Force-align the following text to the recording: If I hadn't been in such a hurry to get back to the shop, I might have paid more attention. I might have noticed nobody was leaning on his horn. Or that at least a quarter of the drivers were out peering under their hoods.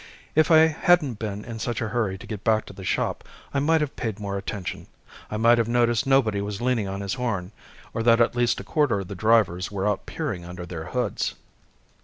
If 0.33 0.49
I 0.49 0.61
hadn't 0.65 1.19
been 1.19 1.45
in 1.45 1.59
such 1.59 1.79
a 1.79 1.89
hurry 1.89 2.17
to 2.17 2.25
get 2.25 2.43
back 2.43 2.65
to 2.65 2.73
the 2.73 2.83
shop, 2.83 3.23
I 3.53 3.59
might 3.59 3.81
have 3.81 3.95
paid 3.95 4.19
more 4.19 4.35
attention. 4.35 4.87
I 5.29 5.37
might 5.37 5.59
have 5.59 5.67
noticed 5.67 6.07
nobody 6.07 6.41
was 6.41 6.59
leaning 6.59 6.87
on 6.87 7.01
his 7.01 7.13
horn. 7.13 7.51
Or 7.93 8.01
that 8.01 8.19
at 8.19 8.35
least 8.35 8.59
a 8.59 8.63
quarter 8.63 9.01
of 9.01 9.09
the 9.09 9.13
drivers 9.15 9.69
were 9.71 9.87
out 9.87 10.07
peering 10.07 10.43
under 10.43 10.65
their 10.65 10.85
hoods. 10.85 11.35